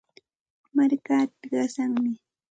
Markaata 0.75 1.45
qasanmi. 1.51 2.11